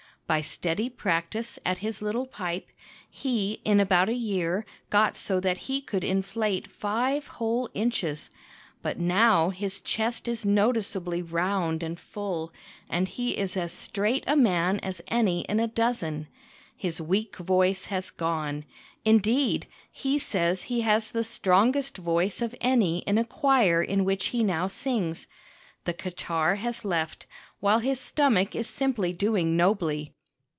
By 0.27 0.39
steady 0.39 0.89
practice 0.89 1.59
at 1.65 1.79
his 1.79 2.01
little 2.01 2.25
pipe, 2.25 2.69
he 3.09 3.59
in 3.65 3.81
about 3.81 4.07
a 4.07 4.13
year 4.13 4.65
got 4.89 5.17
so 5.17 5.41
that 5.41 5.57
he 5.57 5.81
could 5.81 6.05
inflate 6.05 6.67
five 6.71 7.27
whole 7.27 7.69
inches. 7.73 8.29
But 8.81 8.97
now 8.97 9.49
his 9.49 9.81
chest 9.81 10.29
is 10.29 10.45
noticeably 10.45 11.21
round 11.21 11.83
and 11.83 11.99
full, 11.99 12.53
and 12.89 13.09
he 13.09 13.37
is 13.37 13.57
as 13.57 13.73
straight 13.73 14.23
a 14.25 14.37
man 14.37 14.79
as 14.79 15.01
any 15.09 15.41
in 15.49 15.59
a 15.59 15.67
dozen. 15.67 16.29
His 16.77 17.01
weak 17.01 17.35
voice 17.35 17.87
has 17.87 18.09
gone; 18.09 18.63
indeed, 19.03 19.67
he 19.91 20.17
says 20.17 20.63
he 20.63 20.79
has 20.79 21.11
the 21.11 21.25
strongest 21.25 21.97
voice 21.97 22.41
of 22.41 22.55
any 22.61 22.99
in 22.99 23.17
a 23.17 23.25
choir 23.25 23.83
in 23.83 24.05
which 24.05 24.27
he 24.27 24.45
now 24.45 24.67
sings. 24.67 25.27
The 25.83 25.93
catarrh 25.93 26.55
has 26.55 26.85
left, 26.85 27.25
while 27.59 27.79
his 27.79 27.99
stomach 27.99 28.55
is 28.55 28.67
simply 28.69 29.11
doing 29.11 29.57
nobly. 29.57 30.13